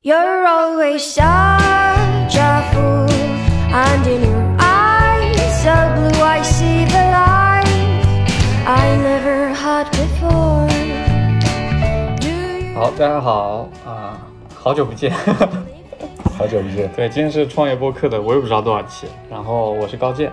[0.00, 3.10] You're always such a fool,
[3.74, 7.66] and in your eyes so blue I see the light
[8.64, 10.68] I never had before.
[12.22, 14.24] You 好，大家好啊、
[14.54, 15.10] 好久不见。
[16.38, 19.08] 好久不见对，今天是创业播客的，我也不知道多少期。
[19.28, 20.30] 然后我是高健，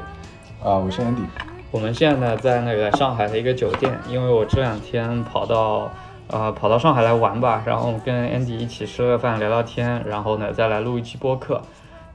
[0.64, 0.78] 啊！
[0.78, 1.26] 我是 Andy，
[1.72, 5.92] 我们现在呢在那个上海的一个酒店，因为我这两天跑到
[6.28, 11.62] 呃跑到上海来玩吧，然后跟 Andy 一起吃个饭，聊聊天，然后呢再来录一期播客。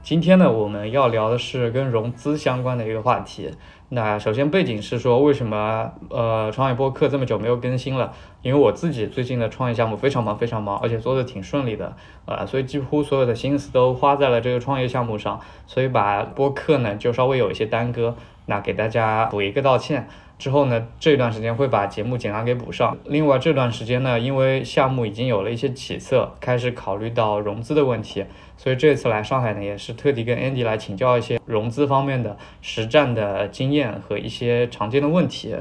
[0.03, 3.51] 今天呢我们要聊的是跟融资相关的一个话题。
[3.89, 8.11] 那首先背景是说，为什么呃创业播客这么久没有更新了？
[8.41, 11.93] 因为我自己最近的创业项目非常忙，非常忙，而且做的挺顺利的，
[12.25, 18.15] 呃，所以几乎所有的心思都花在了这个创业项目上，所以把播客呢就稍微有一些耽搁。
[18.47, 20.07] 那给大家补一个道歉。
[20.41, 22.97] 之后呢，这段时间会把节目尽量给补上。
[23.05, 28.25] 另外这段时间呢，因为项目已经有了一些起色，开始考虑到融资的问题，
[28.57, 35.55] 所以这次来上海呢，也是特地跟 Andy 来请教一些融资方面的实战的经验和一些常见的问题。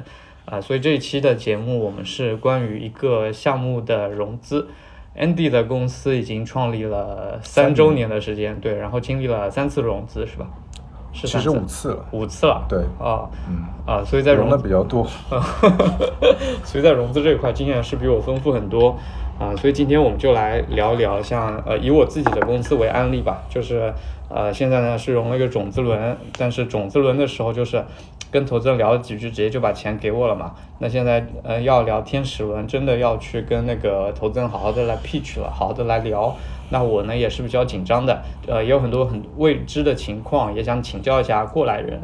[0.46, 4.66] 啊、所以这一期的节目我们是关于一个项目的融资。
[5.14, 10.48] Andy 的公司已经创立了三周年的时间，对，然后经历了三次融资，是吧？
[11.12, 12.64] 是其实五次了，五次了。
[12.68, 15.06] 对，啊嗯，啊，所以在融融的比较多，
[16.64, 18.96] 所以在融资这一块经验是比我丰富很多
[19.38, 23.92] 啊，所以今天我们就来聊一聊像呃以我自己的公司为案例吧，就是
[24.28, 27.84] 呃现在呢是融了一个种子轮，但是种子轮的时候就是
[28.30, 30.52] 跟投资人聊了几句，直接就把钱给我了嘛。
[30.78, 36.36] 那现在呃要聊天使轮，真的要去跟那个投资人好好的来 pitch 了，好好的来聊。
[36.70, 42.00] 那我呢也是比较紧张的，呃也有很多很未知的情况，也想请教一下过来人。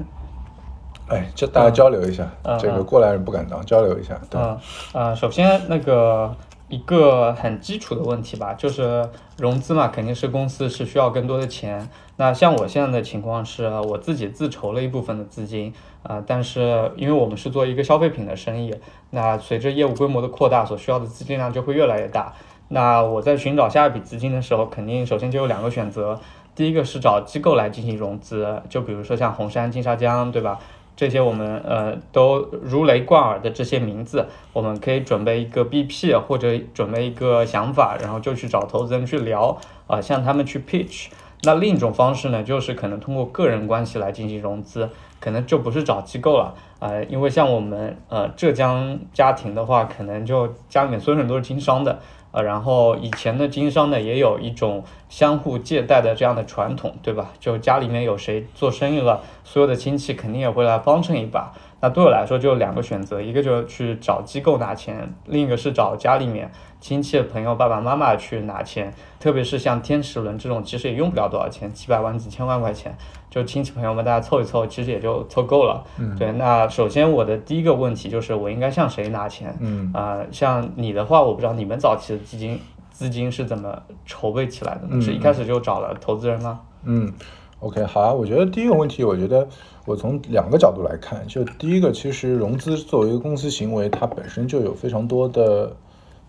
[1.08, 2.28] 哎，这大家交流一下，
[2.58, 4.58] 这个过来人不敢当，交流一下，对，嗯
[4.92, 6.34] 呃，首先那个
[6.68, 11.88] 一个很基础的问题吧，就是融资嘛，肯定是公司是需要更多的钱。
[12.16, 15.72] 那像我现在的情况是，我自己自筹了一部分的资金，
[16.02, 18.74] 啊、但是因为我们是做一个消费品的生意，
[19.10, 22.32] 那随着业务规模的扩大，所需要的资金量就会越来越大。
[22.68, 26.18] 那我在寻找下一笔资金的时候，肯定首先就有两个选择，
[26.54, 30.58] 第一个是找机构来进行融资，就比如说像红杉、金沙江，对吧？
[30.96, 41.08] 这些我们呃都如雷贯耳的这些名字，我们可以准备一个 BP 或者准备一个想法，然后就去找投资人去聊，啊、向他们去 pitch。
[41.42, 44.88] 那另一种方式呢，就是可能通过个人关系来进行融资，
[45.20, 52.00] 可能就不是找机构了，呃，因为像我们呃浙江家庭的话，可能就家里面所有人都是经商的，
[52.42, 57.32] 然后以前的经商呢，也有一种相互借贷的这样的传统，对吧？
[57.38, 61.52] 就家里面有谁做生意了，所有的亲戚肯定也会来帮衬一把。
[61.80, 66.50] 那对我来说就两个选择，一个就是去找机构拿钱，另一个是找家里面
[66.86, 68.94] 亲戚朋友爸爸妈妈去拿钱。
[69.18, 72.96] 特别是像天使轮这种，其实也用不了多少钱，几百万、几千万块钱，
[73.28, 75.84] 就亲戚朋友们大家凑一凑，其实也就凑够了。
[75.98, 79.52] 嗯对，那首先我的第一个问题就是我应该向谁拿钱？
[79.58, 82.60] 嗯，啊、像你的话，我不知道你们早期的基金
[82.92, 84.90] 资金是怎么筹备起来的呢？
[84.92, 86.60] 嗯是一开始就找了投资人吗？
[86.84, 87.12] 嗯
[87.58, 88.12] ，OK，好啊。
[88.12, 89.48] 我觉得第一个问题，我觉得
[89.86, 95.74] 我从两个角度来看，就第一个，其实融资作为一个公司行为，它本身就有非常多的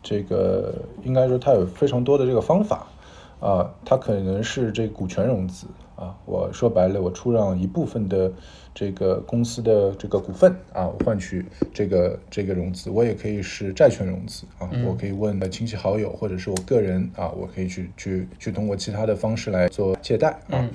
[0.09, 0.73] 这个，
[1.03, 2.87] 应该说它有非常多的这个方法
[3.41, 8.31] 啊，它可能是这股权融资啊，我说白了，我出让一部分的
[8.73, 20.55] 这个公司的这个股份啊，我换取这个这个融资，我也可以是债权融资啊，我可以问亲戚好友或者是我个人啊，我可以去去去通过其他的方式来做借贷啊。
[20.63, 20.69] 嗯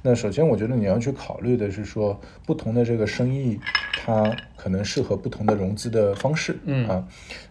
[0.00, 3.58] 那首先，我觉得你要去考虑的是说，不同的这个生意，
[3.94, 7.04] 它可能适合不同的融资的方式，嗯啊。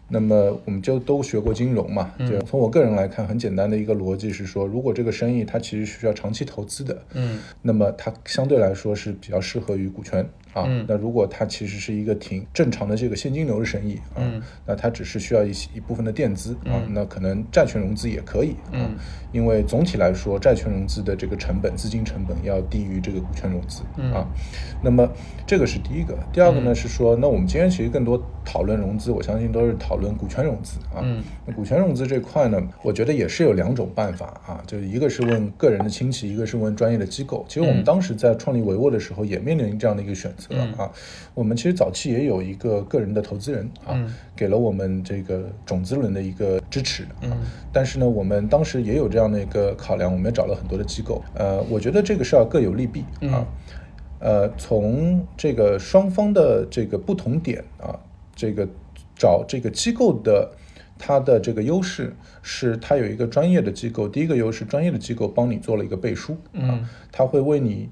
[0.10, 7.40] 那么我们就都学过金融嘛，就从我个人来看，很简单的一个逻辑是说，如果这个生意它其实需要长期投资的，嗯。
[7.62, 10.24] 那么它相对来说是比较适合于股权
[10.54, 10.64] 啊。
[10.66, 10.86] 嗯。
[10.88, 14.42] 那如果它其实是一个挺正常的这个现金流的生意啊，嗯。
[14.66, 16.94] 那它只是需要一些一部分的垫资啊，嗯。
[16.94, 18.72] 那可能债权融资也可以啊。
[18.74, 18.96] 嗯。
[19.34, 24.14] 因为总体来说，债权融资的这个成本、资金成本要低于这个股权融资、嗯。
[24.14, 24.26] 啊。
[24.82, 25.08] 那么
[25.46, 26.76] 这个是第一个，第二个呢、嗯。
[26.76, 31.02] 是说，那我们今天其实更多讨论融资，我相信都是讨论股权融资啊。
[31.02, 37.46] 嗯那股权融资这块呢，我觉得也是有两种办法啊，就一个是问个人的亲戚，一个是问专业的机构。
[37.48, 40.92] 其实我们嗯当时在创立维沃的时候，也面临这样的一个选择嗯啊。
[41.34, 47.24] 我们其实早期也有一个个人的投资人啊，嗯给了我们这个种子轮的一个支持啊。
[47.24, 47.38] 嗯
[47.72, 51.24] 但是呢，我们当时也有这样的一个考量，我们也找了很多的机构。
[51.36, 53.46] 呃，我觉得这个是要各有利弊嗯啊。
[54.20, 57.94] 呃，从这个双方的这个不同点啊，
[58.36, 58.68] 这个
[59.18, 60.52] 找这个机构的
[60.98, 66.80] 它的这个优势是它有一个专业的机构，第一个优势，专业的机构帮你做了一个背书，啊，
[67.12, 67.90] 它会为你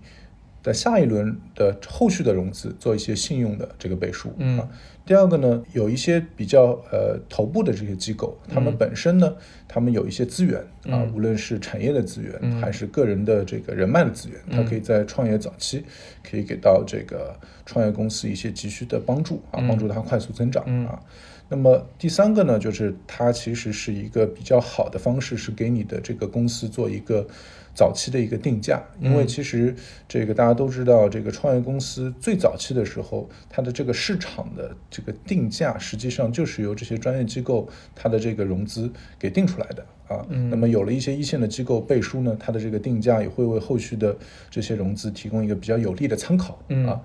[0.66, 4.30] 的下一轮的后续的融资做一些信用的这个背书，
[4.60, 4.68] 啊。
[5.06, 9.36] 第二个呢，有一些比较呃头部的这些机构，他们本身呢，
[9.68, 10.60] 他们有一些资源
[10.90, 15.86] 啊，无论是产业的资源，还是个人的这个人脉的资源，他可以在创业早期
[16.28, 21.00] 可以给到这个创业公司一些急需的帮助啊，帮助它快速增长啊。
[21.48, 27.28] 那么第三个呢，就是它其实是一个比较好的方式，是给你的这个公司做一个
[27.76, 28.82] 早期的一个定价。
[29.00, 29.76] 因为其实
[30.08, 38.90] 这个大家都知道，这个创业公司最早期的时候，它的这个市场的这个定价，实际上就是由这些专业机构它的这个融资
[39.20, 40.26] 给定出来的啊。
[40.50, 44.18] 那么有了一些一线的机构背书呢，它的这个定价也会为后续的
[44.50, 46.58] 这些融资提供一个比较有利的参考
[46.88, 47.02] 啊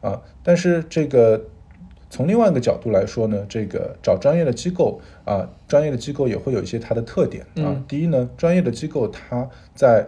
[0.00, 0.22] 啊。
[0.42, 1.44] 但是这个。
[2.14, 7.74] 从另外一个角度来说呢，这个找专业的机构啊，专业的机构也会有一些它的特点啊。
[7.88, 10.06] 第一呢，专业的机构它在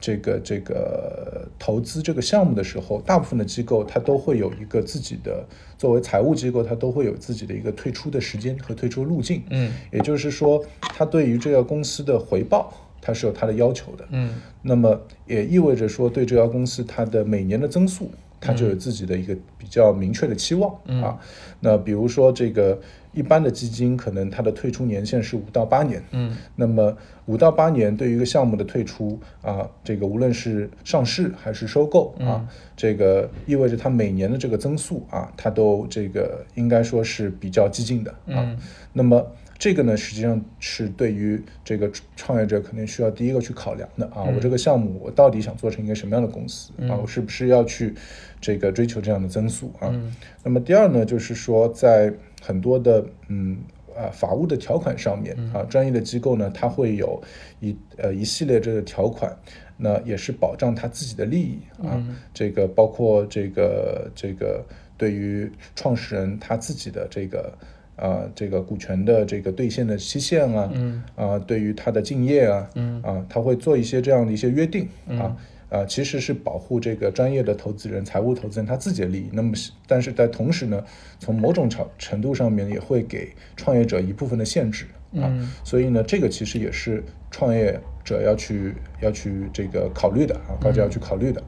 [0.00, 5.44] 这个这个投资这个项目的时候，大部分的机构它都会有一个自己的
[5.76, 9.42] 作为财务机构，它都会有自己的一个退出的时间和退出路径。
[9.50, 14.04] 嗯，也就是说，它对于这个公司的回报，它是有它的要求的。
[14.10, 18.08] 嗯，那么也意味着说，对这家公司它的每年的增速。
[18.40, 20.72] 他就有自己的一个比较明确的期望
[21.02, 21.18] 啊。
[21.60, 22.80] 那比如说，这个
[23.12, 26.02] 一般的基金可能它的退出年限是五到八年。
[26.12, 26.96] 嗯，那么
[27.26, 38.56] 五到八年对于一个项目的退出啊，这个无论是上市还是收购啊，这个意味着它每年的这个增速啊，它都这个应该说是比较激进的啊。
[38.92, 39.26] 那么。
[39.60, 44.24] 这个呢，实际上是对于这个创业者肯定需要第一个去考量的啊。
[44.24, 46.96] 我这个项目，我到底想做成一个什么样的公司啊？
[46.96, 47.94] 我是不是要去
[48.40, 49.94] 这个追求这样的增速啊？
[50.42, 52.10] 那么第二呢，就是说在
[52.40, 53.58] 很多的嗯
[53.94, 57.22] 啊法务的条款上面啊，专业的机构呢，它会有
[57.60, 59.36] 一呃一系列这个条款，
[59.76, 62.02] 那也是保障他自己的利益啊。
[62.32, 64.64] 这个包括这个这个
[64.96, 67.52] 对于创始人他自己的这个。
[68.00, 70.72] 啊，这个股权的这个兑现的期限啊，
[71.16, 72.66] 啊，对于他的敬业啊，
[73.02, 75.36] 啊，他会做一些这样的一些约定啊，
[75.68, 79.28] 啊，其实是保护这个专业的投资人、财务投资人他自己的利益。
[79.32, 79.52] 那么，
[79.86, 80.82] 但是在同时呢，
[81.18, 84.86] 从某种程程度上面也会给创业者一部分的限制
[85.16, 85.30] 啊。
[85.62, 91.42] 所以呢，这个其实也是创业者要去要去这个考虑的啊，大家要去考虑的。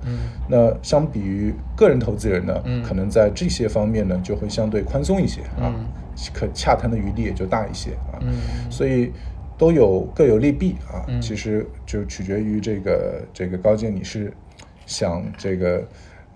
[0.51, 5.73] 那相比于个人投资人呢，可能在这些方面呢就会相对宽松一些啊。
[6.33, 8.19] 可洽谈的余地也就大一些啊，
[8.71, 9.13] 所以
[9.59, 11.07] 都有各有利弊啊。
[11.21, 14.33] 其实就取决于这个这个高建，你是
[14.87, 15.87] 想这个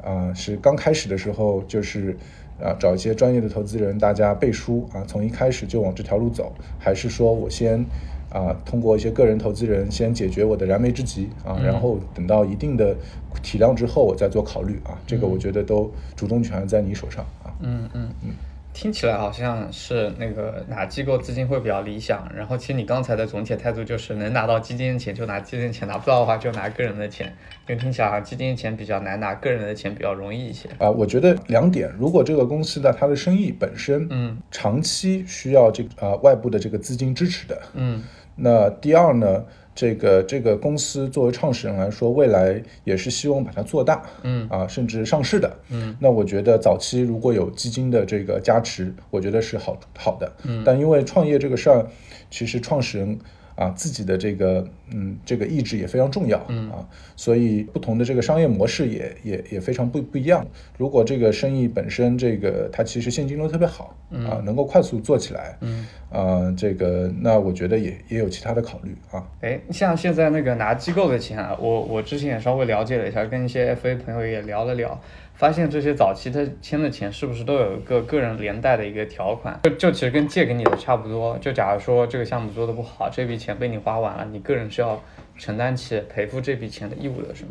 [0.02, 2.16] 啊，是刚开始的时候就是
[2.60, 7.84] 啊找一些专业的投资人，大家背书啊，从一开始就往这条路走，还是说我先
[8.30, 12.96] 啊通过一些个人投资人先解决我的燃眉之急啊，然后等到一定的
[13.42, 14.98] 体量之后，我再做考虑啊。
[15.06, 17.52] 这个我觉得都主动权在你手上啊。
[17.60, 18.30] 嗯嗯嗯。
[18.76, 27.26] 听起来好像是那个哪机构资金会比较理想，然后其实你刚才的总体态度就是能拿到基金的钱就拿基金的钱，拿不到的话就拿个人的钱，
[27.66, 30.68] 因为听起来好像基金的钱比较难拿，个人的钱比较容易一些。
[30.76, 38.02] 啊，我觉得两点，如果这个公司的它的生意本身，嗯，长期需要这个呃外部的这个资金支持的，嗯，
[38.34, 39.42] 那第二呢？
[39.76, 45.94] 这个这个公司作为创始人来说，未来也是希望把它做大，嗯啊，甚至上市的，嗯。
[46.00, 50.62] 那我觉得早期如果有基金的这个加持，我觉得是好好的，嗯。
[50.64, 51.86] 但因为创业这个事儿，
[52.30, 53.16] 其实创始人。
[53.56, 56.38] 啊，自己的这个嗯，这个意志也非常重要
[56.70, 56.86] 啊，
[57.16, 60.46] 所以不同的这个商业模式也也也非常不不一样。
[60.78, 69.26] 如果这个生意本身这个它其实现金流特别好啊，能够快速做起来，嗯啊，这个那我觉得也也有其他的考虑啊。
[69.40, 75.00] 哎，像现在那个拿机构的钱啊，我我之前也稍微了解了一下，跟一些 FA 朋友也聊了聊。
[75.36, 79.60] 发现这些早期他签的钱是不是都有一个个人连带的一个条款？
[79.64, 81.36] 就就其实跟借给你的差不多。
[81.38, 85.00] 就假如说这个项目做的不好，这笔钱被你花完了，你个人是要
[85.36, 87.50] 承担起赔付这笔钱的义务的，是吗？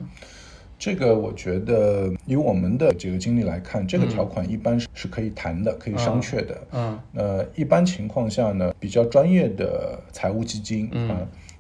[0.78, 6.68] 这个我觉得以我们的这个经历来看，这个条款一般是是可以谈的，可以商榷的。
[6.74, 7.00] 嗯。
[7.14, 11.16] 呃，一般情况下呢，比较专业的财务基金啊。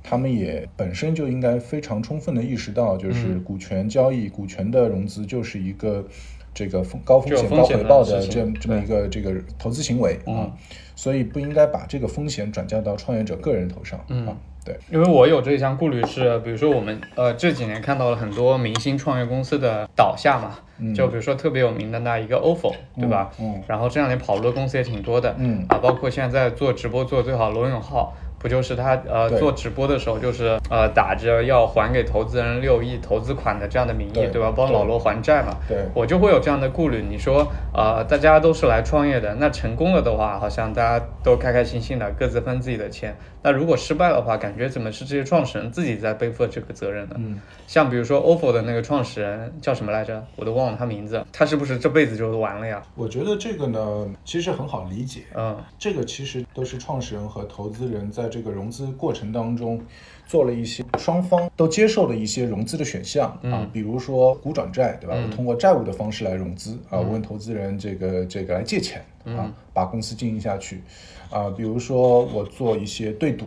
[0.08, 6.06] 他们也本身就应该非常充分的意识到，就是股权交易、股权的融资就是一个
[6.54, 10.54] 这个风高风险高回报的这这么一个这个投资行为啊，
[10.96, 14.38] 所以不应该把这个风险转嫁到创业者个人头上啊。
[14.64, 23.32] 对，因为我有这一项顾虑是，比如说我们呃这几年看到了很多明星创业公司的倒下嘛，就比如说特别有名的那一个 ofo，对吧？
[23.40, 23.62] 嗯。
[23.68, 25.64] 然后这两年跑路的公司也挺多的，嗯。
[25.68, 28.16] 啊，包括现在在做直播做得最好的罗永浩。
[28.46, 34.54] 不就是他呃做直播的时候，就是呃打着要还给投资人六亿投资款的这样的名义，对对吧？
[34.56, 35.58] 帮老罗还债嘛。
[35.68, 37.04] 对我就会有这样的顾虑。
[37.10, 43.18] 你说呃大家都是来创业的，那成功了的话，好像大家都开开心心的，各自分自己的钱。
[43.46, 47.16] 那如果失败的话，感觉怎么是这些创始人自己在背负这个责任呢？
[47.20, 50.26] 嗯，像比如说 ofo 的那个创始人叫什么来着？
[50.36, 51.24] 我都忘了他名字。
[51.32, 52.82] 他是不是这辈子就完了呀？
[52.96, 55.26] 我觉得这个呢，其实很好理解。
[55.36, 59.80] 嗯这个其实都是创始人和投资人在这个融资过程当中
[60.26, 65.16] 做了一些双方都接受的一些融资的选项啊，比如说股转债，对吧？
[65.16, 70.82] 我通过债务的方式来融资啊，我问投资人这个这个来借钱啊，把公司经营下去
[71.30, 73.46] 啊，比如说我做一些对赌，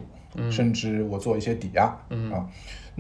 [0.50, 1.85] 甚至我做一些抵押
[2.32, 2.49] 啊。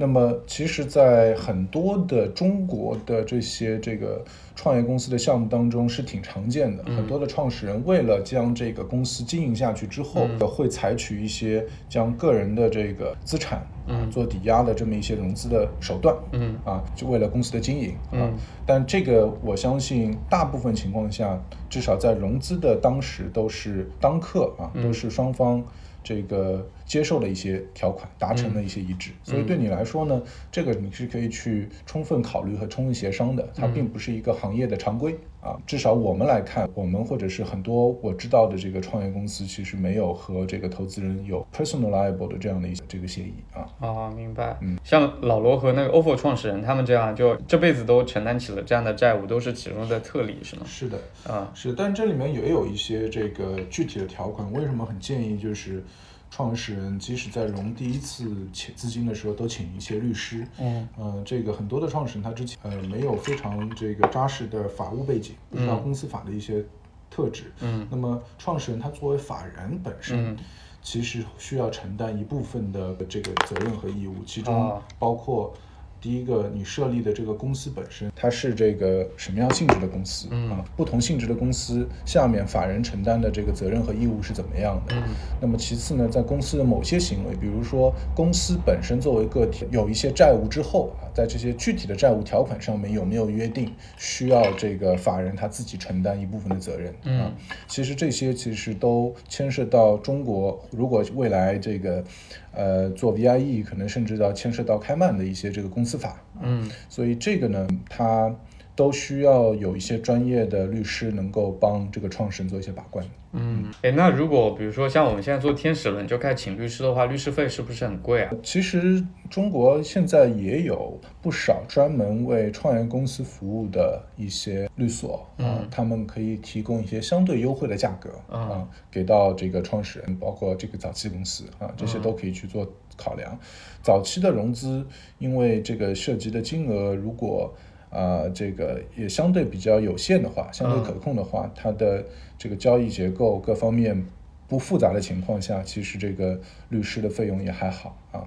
[0.00, 6.84] 那么，其实，在很多的中国的这些这个创业公司的项目当中是挺常见的。
[6.84, 16.14] 很多的创始人为了将这个公司经营下去之后，会采取一些将个人的这个资产啊做抵押的这么一些融资的手段。
[16.30, 18.30] 嗯啊，就为了公司的经营啊。
[18.64, 21.36] 但这个我相信，大部分情况下，
[21.68, 25.60] 至少在融资的当时都是当客啊，都是双方
[26.04, 29.12] 这个接受了一些条款，达成了一些一致。
[29.22, 35.56] 所以对你来说呢，这个你是可以去充分考虑和充分协商的，它并不是一个行业的常规啊。
[35.66, 43.68] 至少我们来看，我们或者是很多我知道的这个创业公司，其实没有和这个投资人有 personal liable 的这样的一些这个协议啊。
[43.86, 44.56] 啊，明白。
[44.62, 50.62] 嗯像老罗和那个 ofo 创始人他们这样，就这辈子都承担起了这样的债务，都是其中的特例，是吗？
[50.64, 54.50] 是的，啊是，但这里面也有一些这个具体的条款。
[54.52, 55.84] 为什么很建议就是
[56.30, 60.46] 创始人即使在融第一次请资金的时候，都请一些律师。
[60.58, 66.64] 嗯，呃，这个很多的创始人他之前呃没有非常这个扎实的法务背景，不知道公司法的一些
[67.10, 67.52] 特质。
[67.60, 70.32] 嗯，那么创始人他作为法人本身。
[70.32, 70.36] 嗯
[70.80, 75.52] 其实需要承担一部分的这个责任和义务，其中哦包括
[76.00, 80.64] 第一个，你设立的这个公司本身，它是这个什么样性质的公司、嗯啊？
[80.76, 84.94] 不同性质的公司下面法人承担的这个责任和义务是怎么样的？
[84.94, 85.02] 嗯
[85.40, 96.94] 那么其次呢，在公司的某些行为，比如说公司本身作为个体有一些债务之后啊，在这些具体的债务条款上面有没有约定需要这个法人他自己承担一部分的责任？
[97.02, 97.32] 嗯啊，
[97.66, 102.04] 其实这些其实都牵涉到中国，如果未来这个
[102.52, 106.10] 呃做 VIE，可能甚至到牵涉到开曼的一些这个公司法。
[106.10, 108.32] 啊嗯所以这个呢，它
[108.76, 113.04] 都需要有一些专业的律师能够帮这个创始人做一些把关。
[113.32, 118.32] 嗯，哎，那如果比如说像我们现在做天使轮就开始请律师的话，律师费是不是很贵啊？
[118.42, 132.66] 其实中国现在也有不少专门为创业公司服务的一些律所啊，他们可以提供一些相对优惠的价格啊，给到这个创始人，包括这个早期公司啊，这些都可以去做
[132.96, 133.38] 考量。
[133.82, 134.86] 早期的融资，
[135.18, 137.54] 因为这个涉及的金额如果
[137.90, 142.04] 啊、这个也相对比较有限的话，相对可控的话，它的
[142.36, 144.04] 这个交易结构各方面
[144.46, 148.22] 不复杂的情况下，其实这个律师的费用也还好啊。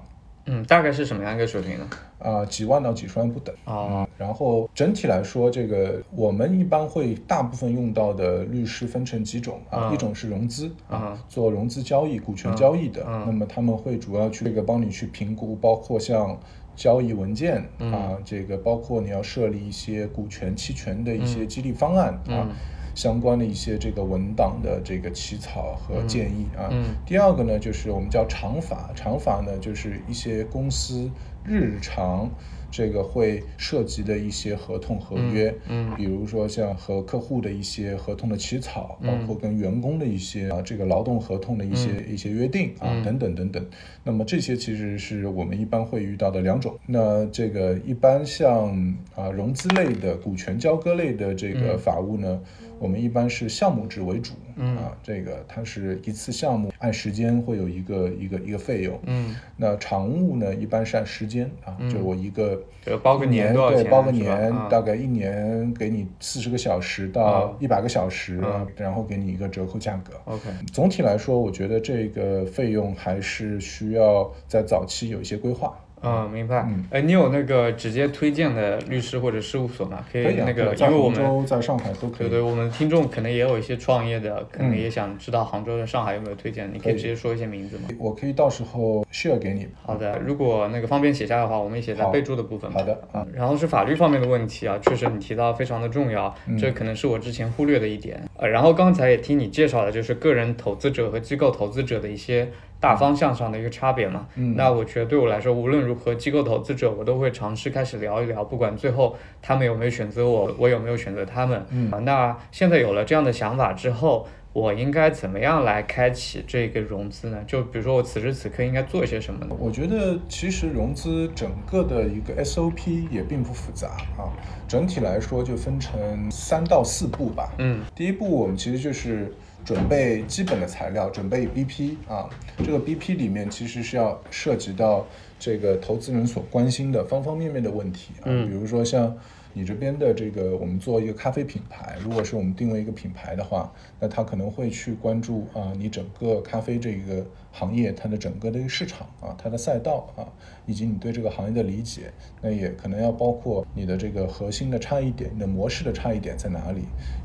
[0.46, 1.88] 嗯，大概是什么样一个水平呢？
[2.18, 3.56] 啊、几万到几十万不等。
[3.66, 16.36] 哦，然后整体来说，这个我们一般会大部分用到的律师分成几种啊，嗯一种是融资啊嗯，做融资交易、股权交易的，嗯那么他们会主要去这个帮你去评估，包括像
[16.82, 22.50] 交易文件嗯啊，这个包括你要设立一些股权期权的一些激励方案啊。
[22.50, 22.50] 嗯
[22.94, 26.68] 相关的一些这个文档的这个起草和建议啊。
[26.72, 31.10] 嗯第二个呢，就是我们叫常法，常法呢就是一些公司
[31.46, 32.30] 日常
[32.72, 35.92] 这个会涉及的一些合同合约，嗯。
[35.98, 43.66] 比如说像和客户的一些合同的起草，包括跟员工的一些啊这个劳动合同的一些、一些约定啊、等等等等。
[44.04, 46.78] 那么这些其实是我们一般会遇到的两种。
[46.88, 52.42] 那这个一般像啊融资类的、股权交割类的这个法务呢，
[52.82, 54.76] 我们一般是项目制为主，嗯。
[54.78, 59.00] 啊，这个它是一次项目按时间会有一个一个一个费用。
[59.06, 70.14] 嗯，那常务呢，一般是按时间啊，就我一个就包个年对，包个年，啊大概一年给你四十个小时到啊一百个小时，啊然后给你一个折扣价格。
[70.26, 76.86] OK，总体来说，我觉得这个费用还是需要在早期有一些规划嗯，明白嗯。
[76.90, 80.04] 哎，你有那个直接推荐的律师或者事务所吗？
[80.12, 82.30] 可以那个，因为我们杭州、在上海都可以。
[82.30, 87.84] 对对，我们听众可能也有一些创业的，可能嗯也想知道杭州的、上海有没有推荐，你可以直接说一些名字吗？
[88.00, 89.68] 我可以到时候 share 给你。
[89.84, 92.80] 好的，如果那个方便写下的话，我们也写在备注的部分吧。
[92.80, 98.22] 好的啊，然后是法律方面的问题啊，确实你提到非常的重要，嗯这可能是我之前忽略的一点。
[98.38, 102.50] 呃，然后刚才也听你介绍了，就是个人投资者和机构投资者的一些
[102.82, 104.28] 大方向上的一个差别嘛。
[104.36, 111.66] 嗯那我觉得对我来说，无论如何，机构投资者我都会尝试开始聊一聊，不管最后他们有没有选择我，我有没有选择他们。
[111.70, 114.28] 嗯啊，那现在有了这样的想法之后。
[114.54, 117.42] 我应该怎么样来开启这个融资呢？
[117.48, 119.56] 就比如说我此时此刻应该做一些什么呢？
[119.58, 124.28] 我觉得其实融资整个的一个 SOP 也并不复杂啊，
[124.68, 127.54] 整体来说就分成三到四步吧。
[127.60, 135.08] 嗯第一步我们其实就是准备基本的材料，准备 BP 啊，这个 BP 里面其实是要涉及到
[135.40, 139.16] 这个投资人所关心的方方面面的问题啊，嗯比如说像。
[139.54, 150.26] 你这边的这个，我们做一个咖啡品牌，如果是我们定位一个品牌的话，那他可能会去关注啊，你整个咖啡这一个行业它的整个的一个市场啊，它的赛道啊，
[150.66, 156.84] 以及你对这个行业的理解，那也可能要包括你的这个核心的差异点，你的模式的差异点在哪里，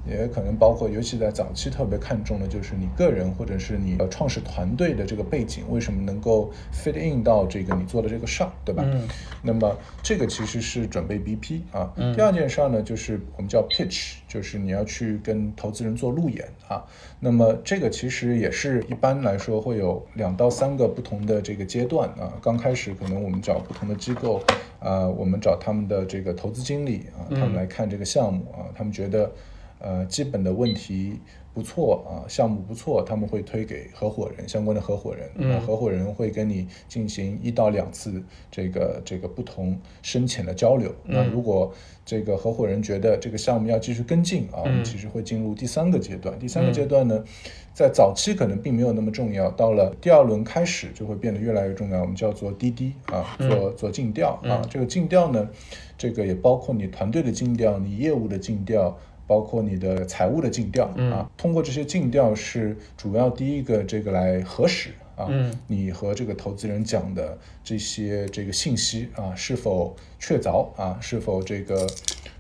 [0.09, 8.83] 也可能包括，尤其在早期特别看重的就是你个人或者是你的创始团队的这个背景，为什么能够 fit in 到这个你做的这个事儿，对吧？
[8.87, 9.07] 嗯
[9.43, 11.93] 那么这个其实是准备 BP 啊。
[11.97, 16.85] 嗯第二件事儿呢，就是我们叫 pitch，就是你要去跟投资人做路演啊。
[17.21, 22.33] 那么这个其实也是一般来说会有两到三个不同的这个阶段啊。
[22.43, 24.43] 刚开始可能我们找不同的机构，
[24.81, 29.31] 啊，我们找他们的这个投资经理啊，他们来看这个项目啊，他们觉得
[29.79, 31.21] 呃基本的问题
[31.57, 40.95] 不错啊，项目不错，他们会推给合伙人相关的合伙人，嗯那合伙人会跟你进行一到两次这个这个不同深浅的交流。
[41.03, 41.73] 那如果
[42.05, 46.39] 这个合伙人觉得这个项目要继续跟进啊，我们其实会进入第三个阶段。
[46.39, 47.25] 第三个阶段呢，
[47.73, 52.03] 在早期可能并没有那么重要，到了第二轮开始就会变得越来越重要。
[52.03, 54.61] 我们叫做滴滴啊，做做尽调啊。
[54.69, 55.49] 这个尽调呢，
[55.97, 58.95] 这个也包括你团队的尽调，你业务的尽调。
[59.27, 71.87] 包括你的财务的尽调啊，通过这些尽调是主要第一个这个来核实啊，嗯你和这个投资人讲的这些这个信息啊是否确凿啊，是否这个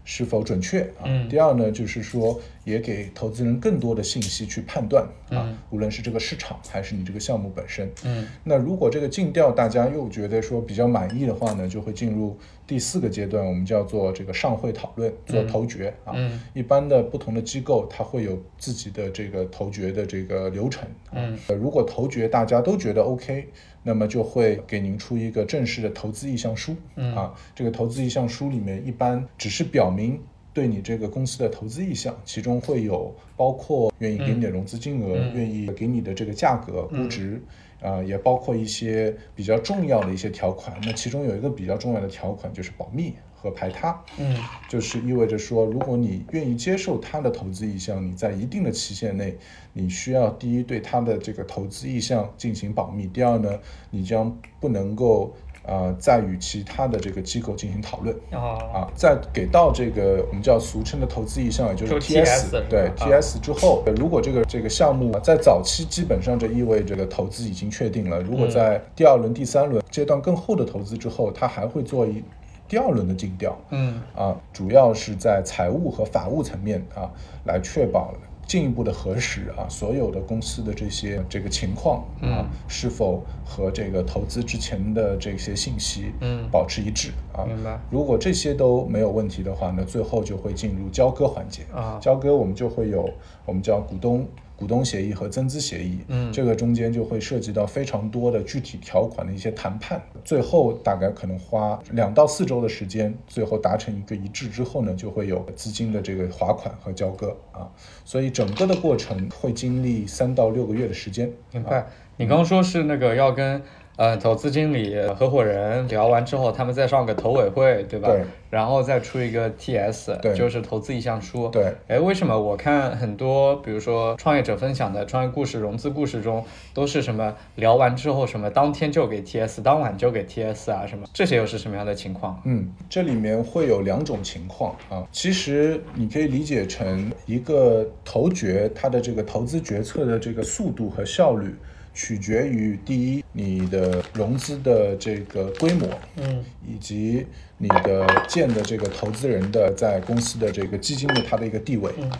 [0.04, 1.04] 是否准确啊？
[1.04, 7.90] 嗯第二呢，就是说也给投资人更多的信息去判断啊，嗯无论是这个市场还是你这个项目本身。
[8.04, 16.12] 嗯那如果这个尽调大家又觉得说比较满意的话呢，就会进入第四个阶段，我们叫做这个上会讨论，做投决啊。
[16.16, 20.88] 嗯一般的不同的机构，它会有自己的这个投决的这个流程。
[21.12, 23.46] 嗯呃，如果投决大家都觉得 OK，
[23.82, 26.74] 那么就会给您出一个正式的投资意向书。
[26.96, 30.20] 嗯啊，这个投资意向书里面一般只是表明
[30.52, 37.40] 对你这个公司的投资意向，其中会有包括愿意给你的融资金额，嗯愿意给你的这个价格、估值。
[37.80, 40.76] 啊、也包括一些比较重要的一些条款。
[40.84, 44.02] 那其中有一个比较重要的条款就是保密和排他。
[44.18, 44.36] 嗯
[44.68, 49.36] 就是意味着说，如果你愿意接受他的投资意向，你在一定的期限内，
[49.72, 53.58] 你需要第一对他的这个投资意向进行保密，第二呢，
[53.90, 55.32] 你将不能够
[55.66, 58.16] 呃再与其他的这个机构进行讨论。
[58.30, 72.22] 啊啊，在给到这个我们叫俗称的投资意向，也就是 TS，TS 对 TS 之后，如果这个这个项目在早期基本上这意味着这个投资已经确定了，如果在第二轮、第三轮阶段更后的投资之后，它还会做一
[72.68, 73.56] 第二轮的尽调。
[73.70, 77.10] 嗯啊，主要是在财务和法务层面啊，
[77.44, 78.12] 来确保
[78.46, 87.44] 进一步的核实啊，所有的公司的这些这个情况啊，嗯是否和这个投资之前的这些信息嗯保持一致啊。
[87.44, 93.08] 明白如果这些都没有问题的话呢，最后就会进入交割环节啊交割我们就会有
[93.44, 94.26] 我们叫股东。
[94.56, 107.68] 股东协议和增资协议，嗯这个中间就会涉及到非常多的具体条款的一些谈判，最后大概可能花两到四周的时间，最后达成一个一致之后呢，就会有资金的这个划款和交割啊，
[108.04, 111.30] 所以整个的过程会经历三到六个月的时间。
[111.52, 111.86] 明白。
[112.18, 113.60] 你刚刚说是那个要跟
[113.96, 118.08] 呃投资经理、合伙人聊完之后，他们再上个投委会，对吧？
[118.08, 118.22] 对。
[118.48, 121.48] 然后再出一个 TS，对就是投资意向书。
[121.48, 121.74] 对。
[121.88, 131.06] 哎，为什么我看很多，比如说创业者分享的创业故事、融资故事中，都是什么聊完之后什么当天就给 TS，当晚就给 TS 啊什么？
[131.12, 132.40] 这些又是什么样的情况？
[132.44, 135.04] 嗯，这里面会有两种情况啊。
[135.10, 141.54] 其实你可以理解成一个投决，它的这个投资决策的这个速度和效率，
[141.96, 146.44] 取决于第一你的融资的这个规模，嗯。
[146.68, 151.90] 以及你的建的这个投资人的在公司的这个基金的它的一个地位。
[151.96, 152.12] 嗯。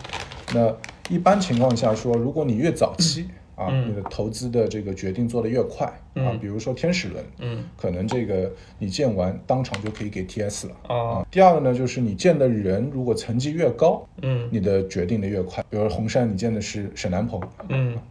[0.55, 0.75] 那
[1.15, 3.91] 一般情况下说，如果你越早期啊，嗯。
[3.91, 7.63] 你的投资的这个决定做得越快啊嗯，比如说天使轮，嗯。
[7.77, 10.75] 可能这个你建完当场就可以给 TS 了。
[10.89, 11.23] 哦。
[11.23, 14.49] 啊，第二个呢，就是你建的人如果层级越高，嗯。
[14.51, 15.63] 你的决定的越快。
[15.69, 17.95] 比如说红杉，你建的是沈南鹏，嗯。
[17.95, 18.01] 啊，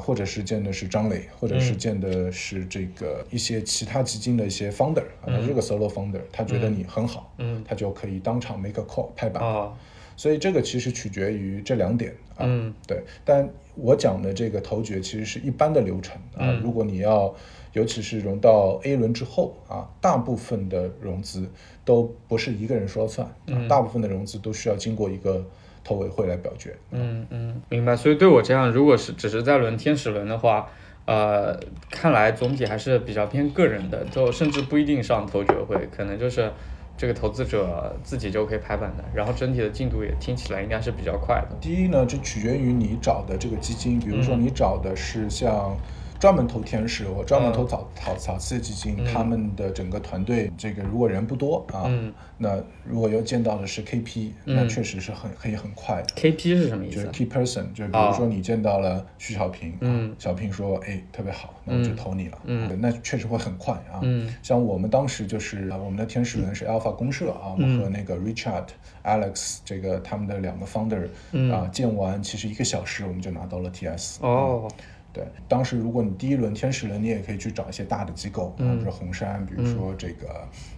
[0.00, 7.62] 或者是见的是张磊，或者是见的是这个一些其他基金的一些 founder，啊，他是个 solo founder，他觉得你很好，嗯。
[7.68, 9.42] 他就可以当场 make a call 拍板。
[9.44, 9.74] 哦。
[10.16, 12.72] 所以这个其实取决于这两点啊，嗯。
[12.86, 13.02] 对。
[13.24, 16.60] 但我讲的这个投决其实是一般的流程啊，嗯。
[16.62, 17.34] 如果你要，
[17.74, 21.46] 尤其是融到 A 轮之后啊，大部分的融资
[21.84, 25.44] 都不是一个人说了算，啊，大部分的融资都需要经过一个
[25.84, 26.74] 投委会来表决。
[26.90, 27.94] 嗯嗯，明白。
[27.94, 30.68] 所以对我这样，如果是只是在轮天使轮的话，
[31.04, 31.54] 呃，
[31.90, 36.50] 看来总体还是比较偏个人的，就甚至不一定上投决会，可能就是
[36.96, 41.56] 这个投资者自己就可以拍板的，然后整体的进度也听起来应该是比较快的。
[41.60, 45.76] 第一呢，就取决于你找的这个基金，比如嗯说你找的是像
[46.24, 49.04] 专门投天使我专门投早早早期的基金，嗯。
[49.04, 52.10] 他们的整个团队这个如果人不多啊，嗯。
[52.38, 56.14] 那如果要见到的是 KP，、那确实是很可以很快的。
[56.14, 56.94] KP 是什么意思？
[56.96, 60.10] 就是？key person，就比如说你见到了徐小平，嗯。
[60.10, 62.38] 啊，小平说，哎，特别好，那我就投你了，
[62.78, 64.34] 那确实会很快啊，嗯。
[64.42, 68.68] 像我们当时就是呃我们的天使轮是 Alpha 公社啊，我们和那个 Richard、
[69.04, 71.06] Alex 这个他们的两个 founder
[71.52, 74.16] 啊见完，其实一个小时我们就拿到了 TS。
[74.22, 74.66] 哦，
[75.14, 80.26] 对，当时如果你第一轮天使轮，你也可以去找一些大的机构，啊，比如说红杉，比如说这个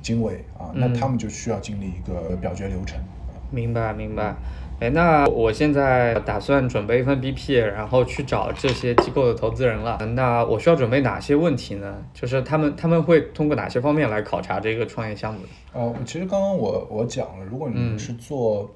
[0.02, 3.00] 经纬啊，那他们就需要经历一个表决流程。
[3.50, 4.34] 明白明白。
[4.78, 9.96] 哎，那我现在打算准备一份 BP，然后去找这些机构的投资人了。
[10.14, 11.96] 那我需要准备哪些问题呢？
[12.12, 15.48] 就是他们他们会通过哪些方面来考察这个创业项目的？
[15.72, 18.70] 呃，其实刚刚我我讲了，如果你们是做、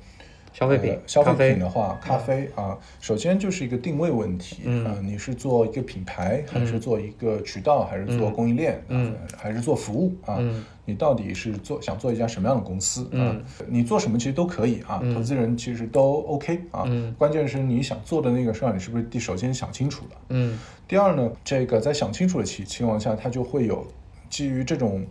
[0.52, 4.84] 消费品呃、消费品的话，咖啡啊，首先就是一个定位问题，嗯。
[4.84, 9.12] 呃，你是做一个品牌，还是做一个渠道，还是做供应链，嗯。
[9.12, 10.36] 呃还是做服务啊？
[10.38, 10.64] 嗯。
[10.84, 13.44] 你到底是做想做一家什么样的公司啊嗯？
[13.68, 17.14] 你做什么其实都可以啊，投资人其实都 OK 啊，嗯。
[17.16, 20.16] 关键是你想做的那个事儿，你是不是第首先想清楚了？
[20.30, 20.58] 嗯。
[20.88, 23.86] 第二呢，这个在想清楚的情情况下，它就会有
[24.28, 25.06] 基于这种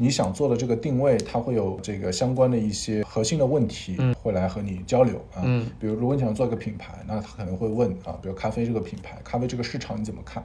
[0.00, 5.42] 你想做的这个定位，它会有这个相关的一些核心的问题，会来和你交流啊。
[5.44, 10.42] 嗯比如如果你想做一个品牌，那他可能会问啊，比如咖啡这个品牌，咖啡这个市场你怎么看？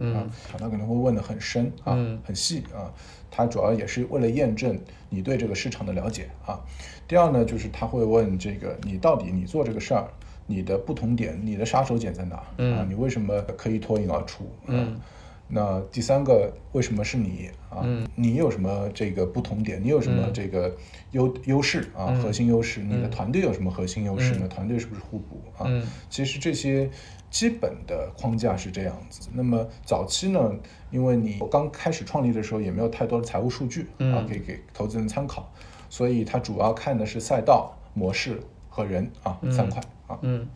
[0.00, 0.26] 嗯啊，
[0.58, 2.92] 他可能会问的很深啊，嗯很细啊。
[3.30, 6.58] 他主要也是为了验证你对这个市场的了解啊。
[7.06, 10.08] 第二呢，就是他会问这个你到底你做这个事儿，
[10.46, 12.42] 你的不同点，你的杀手锏在哪？
[12.58, 14.44] 嗯啊，你为什么可以脱颖而出？
[14.64, 15.00] 啊嗯
[15.48, 17.82] 那第三个，为什么是你啊？
[17.84, 19.82] 嗯你有什么这个不同点？
[19.82, 20.74] 你有什么这个
[21.12, 22.08] 优优势啊？
[22.10, 22.80] 嗯核心优势？
[22.80, 24.48] 你的团队有什么核心优势呢？
[24.48, 25.64] 团队是不是互补啊？
[25.66, 26.90] 嗯其实这些
[27.30, 29.28] 基本的框架是这样子。
[29.32, 30.52] 那么早期呢，
[30.90, 35.52] 因为你刚开始创立的时候也没有太多的财务数据啊嗯，可以给投资人参考，
[35.88, 40.18] 所以它主要看的是赛道、模式和人啊三块啊。
[40.22, 40.48] 嗯，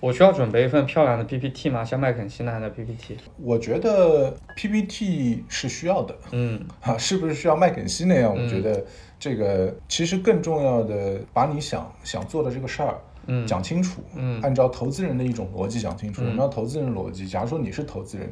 [0.00, 1.84] 我需要准备一份漂亮的 PPT 吗？
[1.84, 3.16] 像麦肯锡那样的 PPT？
[3.40, 6.14] 我觉得 PPT 是需要的。
[6.32, 8.34] 嗯啊，是不是需要麦肯锡那样？
[8.34, 8.84] 我觉得
[9.18, 16.22] 这个其实更重要的，把你想想做的这个事儿，嗯讲清楚，嗯按照投资人的一种逻辑讲清楚。
[16.22, 17.26] 什么叫投资人逻辑？
[17.26, 18.30] 假如说你是投资人，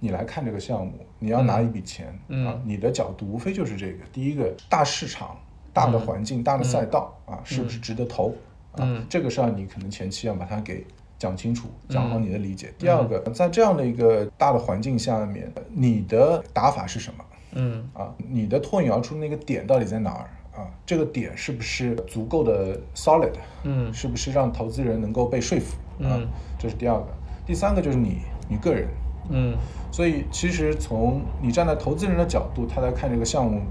[0.00, 5.34] 你来看这个项目，你要拿一笔钱、嗯啊，你的角度无非就是这个：第一个，大市场、
[5.72, 8.28] 大的环境、大的赛道啊，是不是值得投？
[8.72, 10.84] 啊嗯，这个事儿你可能前期要把它给
[11.24, 12.66] 讲清楚，讲好你的理解。
[12.66, 17.24] 嗯第二个，在这样的一个大的环境下面，你的打法是什么？
[17.54, 20.68] 嗯啊，你的脱颖而出那个点到底在哪儿啊？
[20.84, 23.32] 这个点是不是足够的 solid？
[23.62, 26.12] 嗯是不是让投资人能够被说服啊？
[26.20, 27.06] 嗯这是第二个。
[27.46, 28.18] 第三个就是你
[28.50, 28.86] 你个人。
[29.30, 29.56] 嗯
[29.90, 33.62] 所以其实从你站在投资人的角度，他在看这个项目，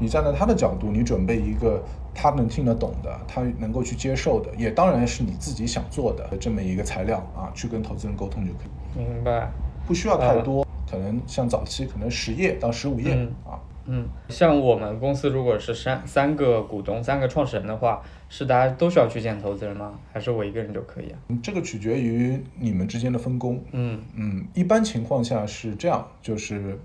[0.00, 1.80] 你站在他的角度，你准备一个
[2.16, 8.60] 他能听得懂的，他能够去接受的，也当然是你自己想做的这么一个材料啊，去跟投资人沟通就可
[8.96, 9.50] 以，明白。
[9.86, 10.66] 不需要太多。
[10.90, 19.98] 可能像早期可能十页到十五页、嗯啊，嗯，像我们公司如果是三三个股东、三个创始人的话，是大家都需要去见投资人吗？
[20.12, 21.18] 还是我一个人就可以啊？
[21.42, 23.60] 这个取决于你们之间的分工。
[23.72, 26.78] 嗯嗯，一般情况下是这样，就是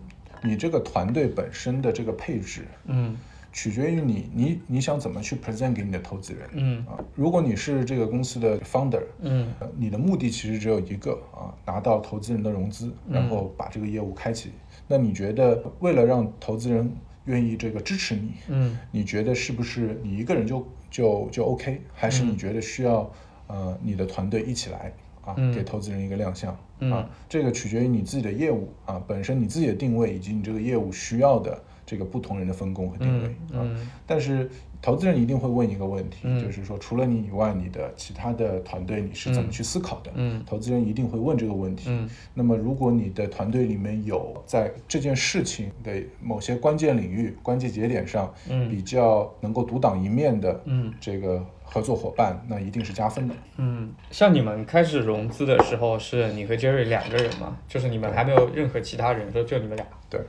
[0.44, 3.16] 你这个团队本身的这个配置，嗯
[3.52, 6.50] 取决于你你你想怎么去 present 给你的投资人。
[6.54, 6.86] 嗯。
[6.86, 9.54] 啊，如果你是这个公司的 founder，嗯。
[9.60, 14.52] 呃你的目的其实只有一个啊，拿到投资人的融资，然后把这个业务开启。
[14.88, 16.92] 那你觉得为了让投资人
[17.26, 18.78] 愿意这个支持你，嗯。
[18.92, 23.12] 你觉得是不是你一个人就就就 OK，还是你觉得需要
[23.48, 25.54] 呃你的团队一起来啊，嗯。
[25.54, 26.92] 给投资人一个亮相嗯。
[26.92, 27.10] 啊？
[27.28, 33.28] 这个取决于你自己的业务啊，本身你自己的定位以及你这个业务需要的这个不同人的分工和定位
[33.58, 33.60] 啊。
[33.60, 34.50] 嗯但是
[34.82, 40.10] 投资人一定会问一个问题，嗯就是说除了你以外，你的其他的团队你是怎么去思考的？
[40.16, 41.90] 嗯投资人一定会问这个问题。
[41.90, 53.36] 嗯那么如果你的团队里面有在这件事情的某些关键领域、关键节点上，嗯比较能够独当一面的，嗯这个合作伙伴，那一定是加分的。
[53.58, 57.58] 嗯，像你们开始融资的时候，是你和 Jerry 两个人吗？
[57.68, 60.20] 就是你们还没有任何其他人，说就你们俩对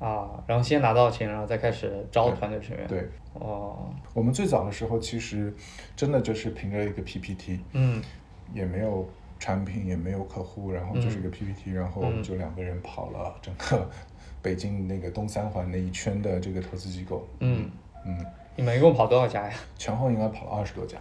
[0.00, 5.54] 啊，然后先拿到钱，然后再开始招团队成员。，对，哦，我们最早的时候其实
[5.94, 8.02] 真的就是凭着一个 PPT，嗯。
[8.52, 9.08] 也没有
[9.38, 13.88] 产品，也没有客户，然后就是一个 PPT，、然后我们就两个人跑了整个
[14.42, 17.70] 北京那个东三环那一圈的这个投资机构，嗯，
[18.04, 18.18] 嗯，
[18.56, 19.54] 你们一共跑多少家呀？
[19.78, 20.98] 前后应该跑了二十多家。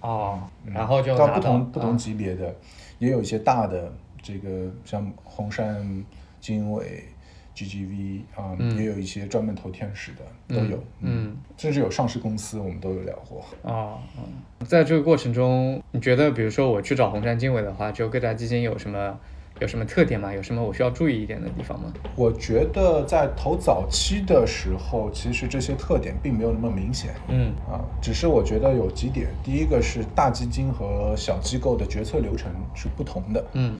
[0.00, 0.72] 哦，嗯。
[0.72, 2.52] 然后就到不同不同啊级别的，
[2.98, 6.04] 也有一些大的，这个像红杉、
[6.40, 7.04] 经纬、
[7.54, 13.44] GGV 啊、嗯也有一些专门投天使的都有，嗯甚至有上市公司，我们都有聊过。
[13.62, 19.18] 哦，嗯，在这个过程中，你觉得，比如说我去找红杉经纬的话，就各家基金有什么
[19.60, 20.32] 有什么特点吗？
[20.32, 21.92] 有什么我需要注意一点的地方吗？
[22.16, 27.14] 我觉得在投早期的时候，其实这些特点并没有那么明显。
[27.28, 33.44] 嗯啊，只是我觉得有几点，第一个是大基金和小机构的决策流程是不同的。
[33.52, 33.76] 嗯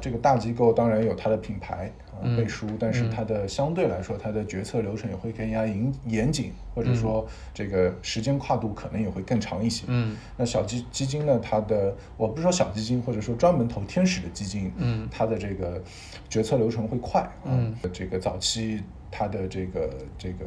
[0.00, 1.90] 这个大机构当然有它的品牌
[2.36, 9.84] 背书，但是嗯它的相对来说，它的决策流程也会更加严严谨，或者说这个时间跨度可能也会更长一些。
[9.88, 15.82] 嗯那小基基金呢，它的我不是说小基金，或者说专门投天使的基金，嗯它的这个
[16.28, 17.48] 决策流程会快啊。
[17.48, 20.44] 嗯这个早期它的这个这个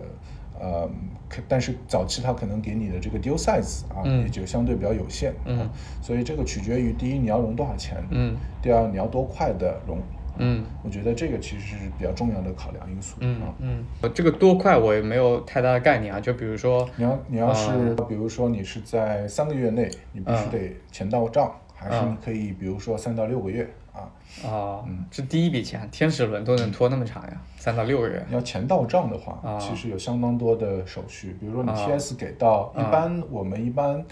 [0.60, 0.90] 呃，
[1.30, 5.34] 可但是早期它可能给你的这个 deal size 啊，嗯也就相对比较有限。
[5.46, 5.70] 嗯啊，
[6.02, 9.98] 所以这个取决于第一你要融多少钱，嗯第二你要多快的融。
[10.42, 13.18] 嗯我觉得这个其实是比较重要的考量因素。
[13.20, 13.54] 嗯啊。
[13.60, 16.20] 嗯，呃这个多快我也没有太大的概念啊。
[16.20, 23.70] 就比如说，你要你要是、嗯比如说你是在三个月内，你必须嗯得钱到账，还是嗯你可以比如说三到六个月
[24.00, 24.50] 啊？
[24.50, 25.06] 啊，嗯。
[25.12, 28.26] 这第一笔钱，天使轮都能拖那么长呀，三到六个月。
[28.28, 29.60] 你要钱到账的话，啊。
[29.60, 31.76] 其实有相当多的手续，比如说你啊。
[31.76, 32.82] TS 给到，啊。
[32.82, 34.04] 一般我们一般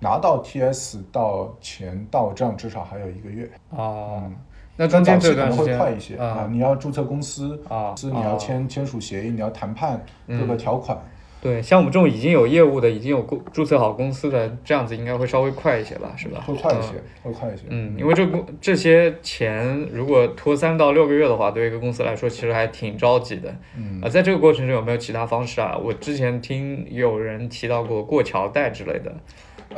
[0.00, 3.50] 拿到 TS 到钱到账至少还有一个月。
[3.70, 4.36] 哦嗯，
[4.76, 8.36] 那中间这可能段时间会快一些啊，你要注册公司啊是你要啊。
[8.36, 10.96] 签签署协议，你要谈判各个嗯条款。
[11.40, 16.42] 对，像我们这种已经有业务的，已经有公注册好公司的，这样子应该会稍微快一些吧，是吧？
[16.44, 17.62] 会快一些，会快一些。
[17.68, 23.54] 嗯，因为这公这些钱如果拖三到六个月的话，对一个公司来说其实还挺着急的。
[23.76, 25.78] 嗯啊，在这个过程中有没有其他方式啊？
[25.78, 29.14] 我之前听有人提到过过桥贷之类的，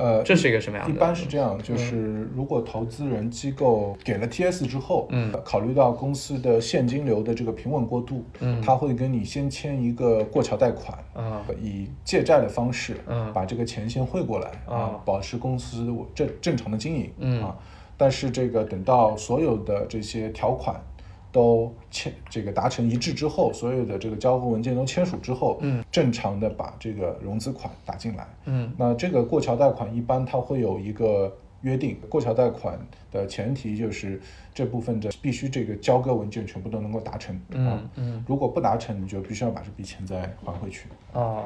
[0.00, 0.94] 呃，这是一个什么样的？
[0.94, 17.54] 一般是这样，就是如果投资人机构给了 TS 之后，嗯考虑到公司的现金流的这个平稳过渡，嗯他会跟你先签一个过桥贷款，啊以借债的方式，嗯把这个钱先汇过来啊啊，保持公司正正常的经营，嗯啊，
[17.96, 20.80] 但是这个等到所有的这些条款。
[21.32, 28.72] 都签这个达成一致之后，所有的这个交付文件都签署之后，嗯，正常的把这个融资款打进来，嗯。
[28.76, 32.78] 那这个过桥贷款一般它会有一个约定，过桥贷款
[33.12, 34.20] 的前提就是
[34.54, 38.24] 这部分的必须这个交割文件全部都能够达成啊嗯，嗯。
[38.26, 40.86] 如果不达成，你就必须要把这笔钱再还回去。
[41.12, 41.44] 哦，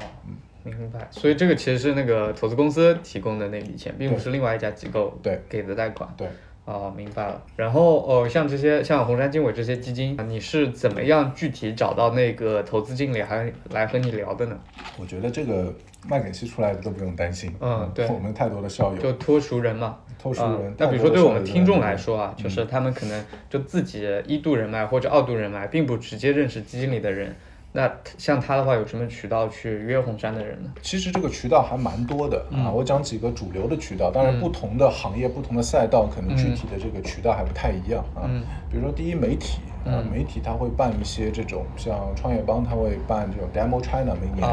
[0.62, 1.06] 明白。
[1.10, 5.42] 所以这个其实是那个投资公司提供的那笔钱，并不是另外一家机构对。
[5.48, 6.08] 给的贷款。
[6.16, 6.28] 对，
[6.64, 7.42] 哦，明白了。
[7.56, 14.58] 然后哦，像这些像红杉经纬这些基金，你是怎么样具体找到那个投资经理还来和你聊的呢？
[14.98, 15.72] 我觉得这个
[16.08, 17.54] 卖给息出来的都不用担心。
[17.60, 19.98] 嗯对我们太多的校友，就托熟人嘛。
[20.18, 20.74] 托熟人啊。
[20.78, 27.36] 那比如说对我们听众来，说啊，就是他们可能就自己一度人脉或者二度人脉，并不直接认识基金里的人。
[27.76, 30.70] 那像他的话，有什么渠道去约红杉的人呢？
[30.80, 32.70] 其实这个渠道还蛮多的啊。
[32.70, 38.22] 我讲几个主流的渠道，当然不同的行业、不同的赛道，可能具体的这个渠道还不太一样啊。
[38.28, 44.48] 嗯比如说第一媒体啊，媒体它会办一些这种像创业邦，它会办这种 Demo China 每年。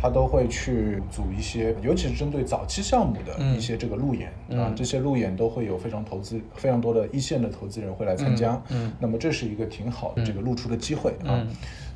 [0.00, 3.54] 哦它都会去组一些，尤其是针对早期项目的嗯。
[3.56, 8.54] 一些这个路演、啊嗯，这些路演都会有非常投资非常多的一线的投资人会来参加。
[8.70, 8.86] 嗯。
[8.86, 8.92] 嗯。
[8.98, 11.36] 那么这是一个挺好的这个露出的机会啊。
[11.36, 11.48] 嗯。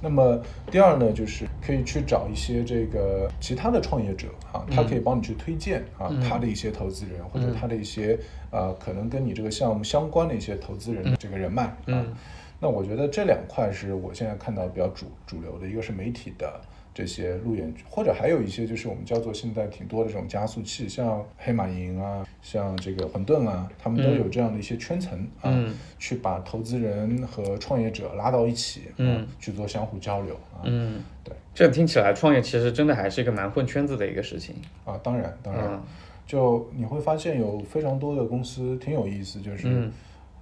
[0.03, 0.39] 那么
[0.71, 6.21] 第二呢，就是可以去找一些这个其他的创业者啊，他可以帮你去推荐啊、嗯。
[6.21, 8.19] 他的一些投资人或者他的一些
[8.51, 11.77] 呃可能跟你这个项目相关的一些投资人的这个人脉啊。
[11.87, 12.15] 嗯。
[12.61, 16.61] 那我觉得这两块是我现在看到比较主主流的，一个是媒体的
[16.95, 25.75] 这些路演，或者还有一些就是我们叫做现在挺多的这种加速器，像黑马营啊，像这个混沌啊，他们都有这样的一些圈层啊，嗯。
[25.99, 29.27] 去把投资人和创业者拉到一起，啊嗯。
[29.41, 31.35] 去做相互交流啊，嗯，对。
[31.53, 34.55] 这听起来创业其实真的还是一个蛮混圈子的一个事情。
[34.85, 35.83] 啊，当然当然，嗯。
[36.27, 39.69] 就你会发现有非常多的公司挺有意思，就是。
[39.69, 39.93] 嗯。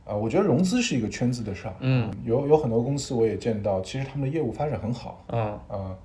[0.04, 1.74] 啊，我觉得融资是一个圈子的事儿。
[1.78, 5.96] 嗯，有有很多公司我也见到，其实他们的业务发展很好，啊啊，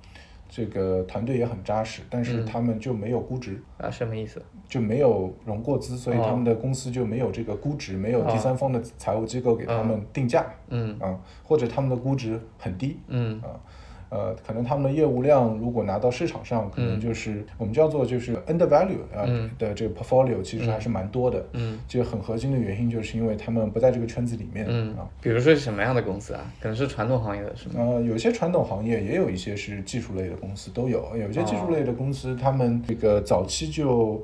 [0.48, 4.42] 这个团队也很扎实，但是他们就没有估值，啊，什么意思？
[4.68, 10.98] 就没有融过资，所以哦他们的公司就没有这个估值，没有第三方的财务机构给他们定价，嗯。
[11.00, 13.40] 啊，或者他们的估值很低，嗯。
[13.42, 13.60] 啊。
[14.10, 21.46] 呃，可能他们的业务量如果拿到市场上，可能就是、我们叫做就是 undervalue 啊、嗯的这个 portfolio，其实还是蛮多的。
[21.52, 26.52] 嗯这个很核心的原因就是因为他们不在这个圈子里面、嗯啊。，比如说是什么样的公司啊？
[26.60, 27.74] 可能是传统行业的是吗？
[27.78, 31.16] 呃，有些传统行业，也有一些是技术类的公司，都有。
[31.16, 34.22] 有些技术类的公司，他们这个早期就，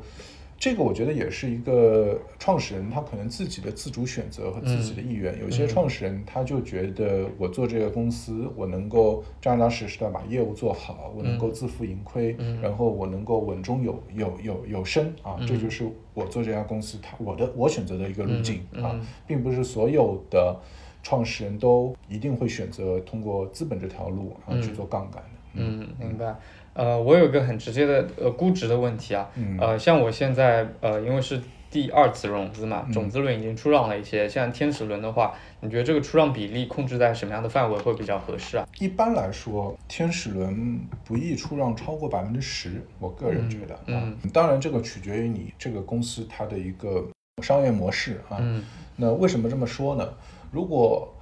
[0.65, 5.39] 这个我觉得也是一个创始人他可能自己的自主选择和自己的意愿。
[5.43, 20.59] 有些创始人他就觉得我做这个公司，我能够扎扎实实的把业务做好，我能够自负盈亏，然后我能够稳中有有有有升啊，这就是我做这家公司他我的我选择的一个路径啊，并不是所有的。
[21.03, 25.29] 创始人都一定会选择通过资本这条路啊去做杠杆的。
[25.53, 26.35] 嗯，明白。
[26.75, 38.67] 呃，我有个很直接的呃估值的问题啊，嗯呃，像我现在呃，因为是第二次融资嘛，种子轮已经出让了一些，像天使轮的话，你觉得这个出让比例控制在什么样的范围会比较合适啊？
[38.79, 47.09] 一般来说，天使轮不易出让超过百分之十，我个人觉得嗯，当然这个取决于你这个公司它的一个
[47.43, 48.39] 商业模式啊。
[48.41, 48.65] 嗯
[48.97, 50.09] 那为什么这么说呢？
[50.53, 51.13] 如果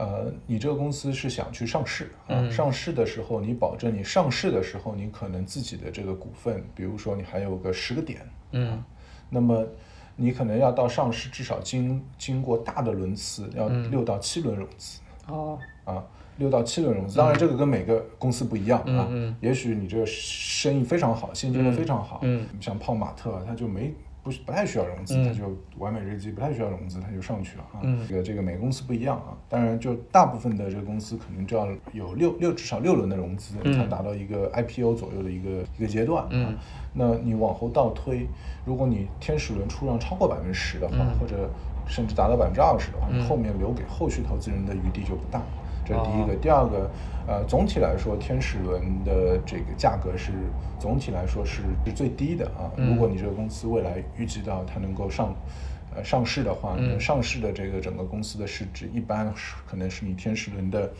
[0.00, 8.20] 呃，你这个公司是想去上市啊，上市的时候，你保证你上市的时候，你可能自己的这个股份，比如说你还有个十个点，
[8.52, 8.82] 嗯。
[9.28, 9.62] 那么
[10.16, 15.00] 你可能要到上市至少经经过大的轮次，要六到七轮融资。
[15.28, 15.58] 哦。
[15.84, 16.02] 啊，
[16.38, 19.06] 六到七轮融资，当然这个跟每个公司不一样啊。
[19.10, 22.46] 嗯也许你这个生意非常好，现金流非常好，嗯。
[22.58, 27.80] 像泡玛特，他就没不不太需要融资，嗯它就完美日记不太需要融资，它就上去了啊。
[27.82, 36.28] 嗯这个这个每个公司不一样啊，当然就大部分的这个公司可能就要有六六至少六轮的融资，嗯才达到一个 IPO 左右的一个一个阶段啊。
[36.30, 36.56] 嗯
[36.92, 38.26] 那你往后倒推，
[38.64, 41.48] 如果你天使轮出让超过百分之十的话，嗯或者
[41.86, 45.40] 甚至达到百分之二十的话，你后面留给后续投资人的余地就不大。
[45.90, 46.36] 这是第一个，哦。
[46.40, 46.90] 第二个，
[47.26, 50.32] 呃，总体来说，天使轮的这个价格是
[50.78, 52.70] 总体来说是是最低的啊。
[52.76, 52.88] 嗯。
[52.88, 55.34] 如果你这个公司未来预计到它能够上，
[55.94, 56.98] 呃，上市的话，嗯。
[57.00, 60.90] 上市的这个整个公司的市值一般是可能是你天使轮的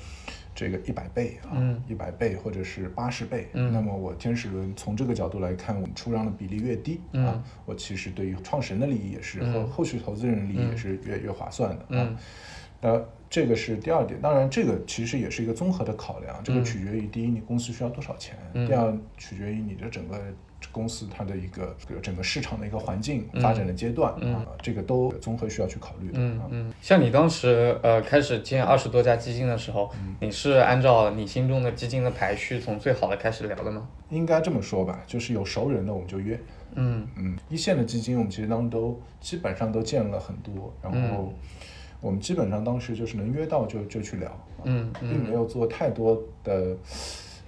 [0.53, 1.81] 这个一百倍啊，嗯。
[1.89, 3.49] 一百倍或者是八十倍。
[3.53, 3.73] 嗯。
[3.73, 12.11] 那么我天使轮从这个角度来看，我们出让的比例越低嗯啊，我其实对于创始人的利益也是和后续投资人利益也是越越划算的啊。
[12.83, 20.19] 嗯那这个是第二点，当然这个其实也是一个综合的考量，嗯这个取决于第一你公司需要多少钱，第二取决于你的整个
[20.73, 26.49] 公司它的一个整个市场的一个环境发展的阶段啊，这个都综合需要去考虑的啊。
[26.51, 29.91] 嗯嗯，像你当时呃开始建二十多家基金的时候，
[30.21, 33.89] 你是按照你心中的基金的排序从最好的开始聊的吗？
[34.09, 36.37] 应该这么说吧，就是有熟人的我们就约，
[36.75, 37.07] 嗯。
[37.17, 41.33] 嗯，一线的基金我们其实当中都基本上都见了很多，然后
[42.01, 46.77] 我们基本上当时就是能约到就就去聊，嗯并没有做太多的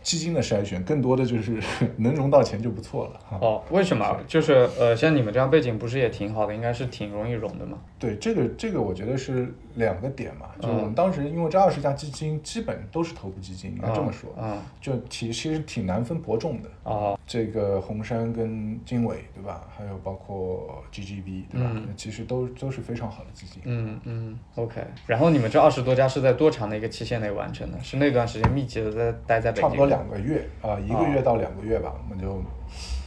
[0.03, 1.59] 基金的筛选，更多的就是
[1.97, 3.39] 能融到钱就不错了哈。
[3.41, 4.19] 哦，为什么？
[4.27, 7.79] 就是呃，像你们这样背景不是也挺好的，应该是挺容易融的嘛。
[7.99, 16.69] 对，这个这个我觉得是两个点嘛，就是我们当时因为这二十家基金基本都是头部基金，应该这么说，嗯就其其实挺难分伯仲的。
[16.91, 19.67] 啊这个红杉跟经纬，对吧？
[19.75, 21.71] 还有包括 GGB 对吧？
[21.97, 23.63] 其实都都是非常好的基金。
[23.65, 24.83] 嗯嗯，OK。
[25.07, 27.79] 然后你们这二十多家是在多长的一个期限内完成的？
[27.81, 29.63] 是那段时间密集的在待在北京？
[29.63, 32.43] 差不多两个月啊、一个月到两个月吧，我们就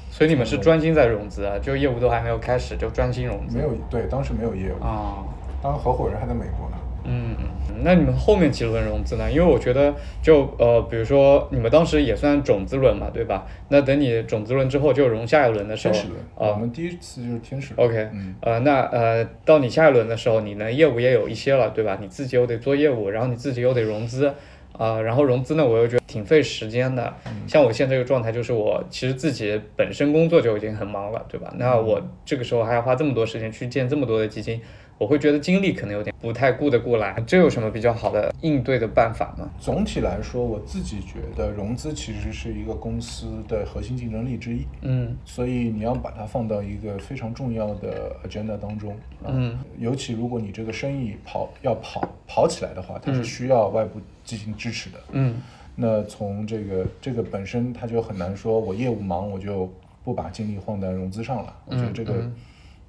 [0.09, 3.57] 所以你们是专心在融资啊，就业务都还没有开始就专心融资。
[3.57, 5.23] 没有对，当时没有业务，啊
[5.65, 6.77] 当合伙人还在美国呢。
[7.07, 7.35] 嗯，
[7.83, 9.31] 那你们后面几轮融资呢？
[9.31, 13.47] 因为我觉得就呃，比如说你们当时也算种子轮嘛，对吧？
[13.69, 17.87] 那等你种子轮之后就融下一轮的时候天使轮，啊、我们第一次就是天使轮。
[17.87, 21.97] OK，嗯呃，那呃，到你下一轮的时候，你呢业务也有一些了，对吧？
[21.99, 24.31] 你自己又得做业务，然后你自己又得融资，
[24.73, 27.13] 啊、然后融资呢，我又觉得挺费时间的。
[27.47, 31.53] 像我现在这个状态，就是我其实自己本身工作就已经很忙了，对吧？
[31.57, 34.59] 那我这个时候还要花这么多时间去建这么多的基金，
[34.97, 37.21] 我会觉得精力可能有点不太顾得过来。
[37.27, 39.49] 这有什么比较好的应对的办法吗？
[39.59, 44.65] 总体来说，我自己觉得融资其实是一个公司的核心竞争力之一。
[44.81, 48.93] 嗯所以你要把它放到一个非常重要的 agenda 当中
[49.23, 54.99] 啊，嗯尤其如果你这个生意跑要跑跑起来的话，它是需要外部进行支持的。
[55.11, 55.41] 嗯
[55.75, 59.69] 那从这个这个本身，它就很难说我业务忙我就
[60.05, 61.53] 不把精力放在融资上了。
[61.65, 62.13] 我觉得这个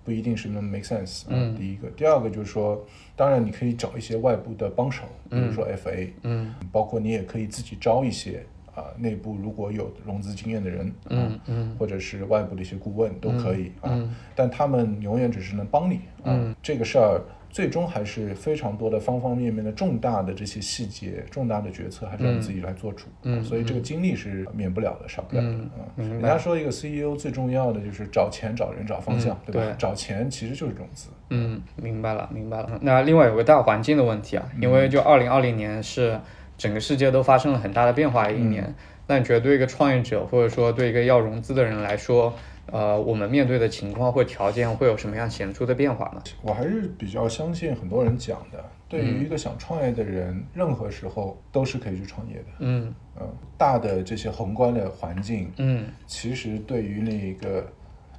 [0.06, 1.30] 不一定是那么 make sense 啊。
[1.30, 1.54] 嗯。
[1.56, 2.86] 第一个，第二个就是说，
[3.16, 6.54] 当然你可以找一些外部的帮手，比如说 FA，嗯。
[6.70, 8.46] 包括你也可以自己招一些
[8.76, 11.40] 啊、内部如果有融资经验的人，啊嗯。
[11.48, 13.90] 嗯或者是外部的一些顾问都可以、啊。
[13.90, 16.54] 嗯，但他们永远只是能帮你啊。
[16.62, 17.20] 这个事儿
[17.56, 23.06] 最终还是非常多的方方面面的重大的这些细节、重大的决策，还是要你自己来做主。
[23.22, 25.48] 嗯啊所以这个精力是免不了的，少不了的。
[25.48, 29.74] 嗯啊人家说一个 CEO 最重要的就是找钱、找人、找方向，嗯对吧？
[29.78, 31.08] 找钱其实就是融资。
[31.30, 32.78] 嗯，明白了，明白了。
[32.82, 36.20] 那另外有个大环境的问题啊，因为就二零二零年是
[36.58, 38.74] 整个世界都发生了很大的变化的一年。
[39.06, 42.34] 那你觉得对一个创业者，或者说对一个要融资的人来说，
[42.72, 46.22] 呃，我们面对的情况或条件会有什么样显著的变化呢？
[46.42, 52.46] 我还是比较相信很多人讲的，对于一个想创业的人，任何时候都是可以去创业的。
[52.60, 52.94] 嗯。
[53.18, 55.86] 嗯，大的这些宏观的环境，嗯。
[56.06, 57.66] 其实对于那个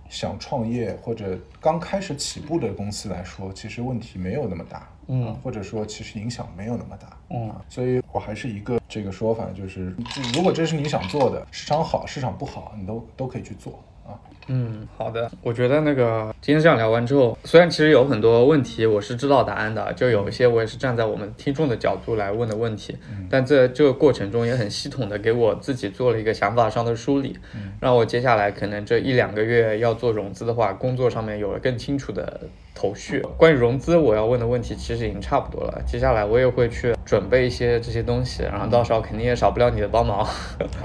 [0.10, 5.28] 想创业或者刚开始起步的公司来说，其实问题没有那么大，嗯。
[5.28, 7.50] 啊或者说其实影响没有那么大，嗯。
[7.50, 14.16] 啊，所以我还是一个这个说法，就是就如果这是你想做的，市场好，市场不好，你都都可以去做啊。
[14.50, 15.30] 嗯，好的。
[15.42, 22.96] 我觉得那个今天这样聊完之后，虽然其实有很多问题我是知道答案的，就有一些我也是站在我们听众的角度来问的问题，
[23.30, 27.38] 但在这个过程中也很系统的给我自己做了一个想法上的梳理，
[27.82, 32.40] 让我接下来可能这一两个月要做融资的话，工作上面有了更清楚的
[32.74, 33.22] 头绪。
[33.36, 40.26] 关于融资，我要问的问题其实已经差不多了，接下来我也会去准备一些这些东西，然后到时候肯定也少不了你的帮忙。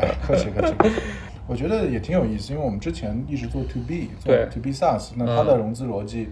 [0.01, 0.75] 哎，客气客气。
[1.49, 4.49] 我觉得也挺有意思，因为我们之前一直做 to B，做对。
[4.53, 6.29] to B SaaS，那它的融资逻辑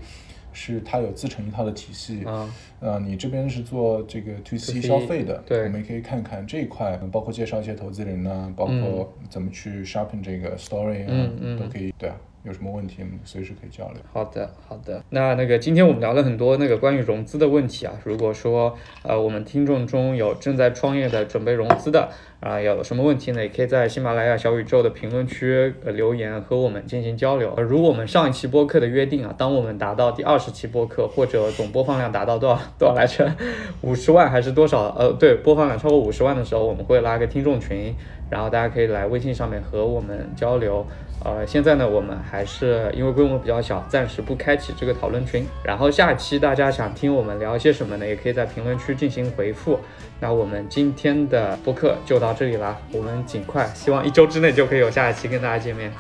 [0.53, 2.23] 是它有自成一套的体系。
[2.27, 2.51] 嗯。
[2.81, 5.65] 呃，你这边是做这个 to C 消费的，对。
[5.65, 11.59] 我们也可以看看这一块，包括介绍一些投资人呢、包括怎么去 sharpen 这个 story 啊，嗯嗯。
[11.59, 11.93] 都可以。
[11.99, 13.97] 对啊，有什么问题我们随时可以交流。
[14.13, 15.03] 好的，好的。
[15.11, 17.93] 那那个今天我们聊了很多那个关于融资的问题啊。
[18.05, 22.09] 如果说呃我们听众中有正在创业的、准备融资的
[22.41, 27.55] 啊、有什么问题呢，也可以在喜马拉雅小宇宙的评论区、呃、留言和我们进行交流。
[27.59, 33.31] 如果我们上一期播客的约定啊，当我们达到第二十期播客或者总播放量达到多少多少来着，
[33.83, 34.85] 五十万还是多少？
[34.99, 37.95] 呃，对，播放量超过五十万的时候，我们会拉个听众群，
[38.31, 40.87] 然后大家可以来微信上面和我们交流。
[41.23, 45.47] 呃，现在呢，我们还是因为规模比较小，暂时不开启这个讨论群。
[45.63, 48.07] 然后下期大家想听我们聊一些什么呢？
[48.07, 49.79] 也可以在评论区进行回复。
[50.19, 55.93] 那我们今天的播客就到这里啦，我们尽快，希望一周之内就可以有下一期跟大家见面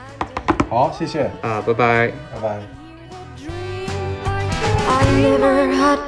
[0.71, 2.13] 好，谢谢，啊，拜拜。
[2.35, 2.61] 拜拜。
[4.89, 5.99] I never had